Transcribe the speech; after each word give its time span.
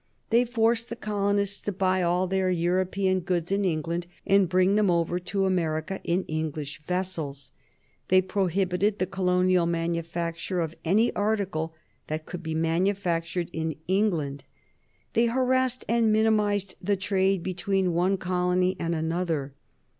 They 0.31 0.45
forced 0.45 0.89
the 0.89 0.95
colonists 0.95 1.61
to 1.61 1.71
buy 1.71 2.01
all 2.01 2.25
their 2.25 2.49
European 2.49 3.19
goods 3.19 3.51
in 3.51 3.63
England 3.63 4.07
and 4.25 4.49
bring 4.49 4.73
them 4.73 4.89
over 4.89 5.19
to 5.19 5.45
America 5.45 6.01
in 6.03 6.23
English 6.25 6.81
vessels. 6.87 7.51
They 8.07 8.23
prohibited 8.23 8.97
the 8.97 9.05
colonial 9.05 9.67
manufacture 9.67 10.59
of 10.59 10.73
any 10.83 11.13
article 11.15 11.75
that 12.07 12.25
could 12.25 12.41
be 12.41 12.55
manufactured 12.55 13.51
in 13.53 13.75
England. 13.87 14.43
They 15.13 15.27
harassed 15.27 15.85
and 15.87 16.11
minimized 16.11 16.73
the 16.81 16.97
trade 16.97 17.43
between 17.43 17.93
one 17.93 18.17
colony 18.17 18.75
and 18.79 18.95
another. 18.95 19.53